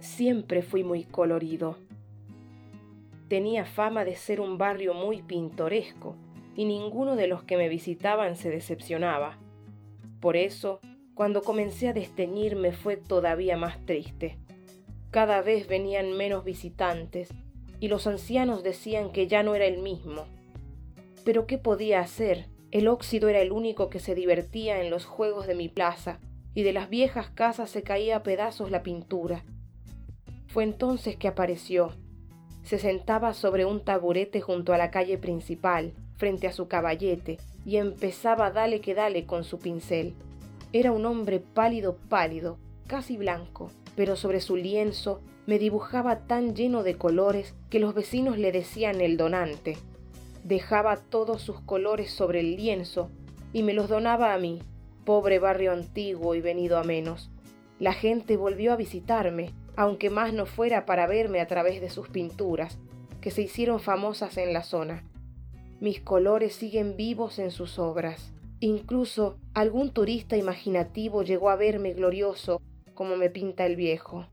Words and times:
siempre 0.00 0.62
fui 0.62 0.84
muy 0.84 1.04
colorido. 1.04 1.76
Tenía 3.28 3.64
fama 3.64 4.04
de 4.04 4.16
ser 4.16 4.40
un 4.40 4.58
barrio 4.58 4.94
muy 4.94 5.22
pintoresco 5.22 6.16
y 6.54 6.64
ninguno 6.64 7.16
de 7.16 7.26
los 7.26 7.42
que 7.42 7.56
me 7.56 7.68
visitaban 7.68 8.36
se 8.36 8.50
decepcionaba. 8.50 9.38
Por 10.20 10.36
eso, 10.36 10.80
cuando 11.14 11.42
comencé 11.42 11.88
a 11.88 11.92
desteñirme 11.92 12.72
fue 12.72 12.96
todavía 12.96 13.56
más 13.56 13.84
triste. 13.84 14.38
Cada 15.10 15.40
vez 15.42 15.66
venían 15.66 16.16
menos 16.16 16.44
visitantes 16.44 17.30
y 17.80 17.88
los 17.88 18.06
ancianos 18.06 18.62
decían 18.62 19.10
que 19.10 19.26
ya 19.26 19.42
no 19.42 19.54
era 19.54 19.66
el 19.66 19.78
mismo. 19.78 20.26
Pero 21.24 21.46
¿qué 21.46 21.58
podía 21.58 22.00
hacer? 22.00 22.46
El 22.70 22.88
óxido 22.88 23.28
era 23.28 23.40
el 23.40 23.52
único 23.52 23.90
que 23.90 24.00
se 24.00 24.14
divertía 24.14 24.82
en 24.82 24.90
los 24.90 25.04
juegos 25.04 25.46
de 25.46 25.54
mi 25.54 25.68
plaza 25.68 26.20
y 26.54 26.62
de 26.62 26.72
las 26.72 26.88
viejas 26.88 27.30
casas 27.30 27.70
se 27.70 27.82
caía 27.82 28.16
a 28.16 28.22
pedazos 28.22 28.70
la 28.70 28.82
pintura. 28.82 29.44
Fue 30.56 30.64
entonces 30.64 31.16
que 31.16 31.28
apareció. 31.28 31.92
Se 32.62 32.78
sentaba 32.78 33.34
sobre 33.34 33.66
un 33.66 33.84
taburete 33.84 34.40
junto 34.40 34.72
a 34.72 34.78
la 34.78 34.90
calle 34.90 35.18
principal, 35.18 35.92
frente 36.16 36.46
a 36.46 36.52
su 36.52 36.66
caballete, 36.66 37.36
y 37.66 37.76
empezaba 37.76 38.50
dale 38.50 38.80
que 38.80 38.94
dale 38.94 39.26
con 39.26 39.44
su 39.44 39.58
pincel. 39.58 40.14
Era 40.72 40.92
un 40.92 41.04
hombre 41.04 41.40
pálido, 41.40 41.98
pálido, 42.08 42.56
casi 42.86 43.18
blanco, 43.18 43.70
pero 43.96 44.16
sobre 44.16 44.40
su 44.40 44.56
lienzo 44.56 45.20
me 45.44 45.58
dibujaba 45.58 46.20
tan 46.20 46.56
lleno 46.56 46.82
de 46.84 46.96
colores 46.96 47.54
que 47.68 47.78
los 47.78 47.92
vecinos 47.92 48.38
le 48.38 48.50
decían 48.50 49.02
el 49.02 49.18
donante. 49.18 49.76
Dejaba 50.42 50.96
todos 50.96 51.42
sus 51.42 51.60
colores 51.60 52.10
sobre 52.10 52.40
el 52.40 52.56
lienzo 52.56 53.10
y 53.52 53.62
me 53.62 53.74
los 53.74 53.90
donaba 53.90 54.32
a 54.32 54.38
mí, 54.38 54.62
pobre 55.04 55.38
barrio 55.38 55.72
antiguo 55.72 56.34
y 56.34 56.40
venido 56.40 56.78
a 56.78 56.82
menos. 56.82 57.30
La 57.78 57.92
gente 57.92 58.38
volvió 58.38 58.72
a 58.72 58.76
visitarme, 58.76 59.52
aunque 59.76 60.10
más 60.10 60.32
no 60.32 60.46
fuera 60.46 60.86
para 60.86 61.06
verme 61.06 61.40
a 61.40 61.46
través 61.46 61.80
de 61.80 61.90
sus 61.90 62.08
pinturas, 62.08 62.78
que 63.20 63.30
se 63.30 63.42
hicieron 63.42 63.80
famosas 63.80 64.36
en 64.38 64.52
la 64.52 64.62
zona. 64.62 65.04
Mis 65.80 66.00
colores 66.00 66.54
siguen 66.54 66.96
vivos 66.96 67.38
en 67.38 67.50
sus 67.50 67.78
obras. 67.78 68.32
Incluso 68.60 69.38
algún 69.52 69.90
turista 69.90 70.36
imaginativo 70.36 71.22
llegó 71.22 71.50
a 71.50 71.56
verme 71.56 71.92
glorioso 71.92 72.62
como 72.94 73.16
me 73.16 73.28
pinta 73.28 73.66
el 73.66 73.76
viejo. 73.76 74.26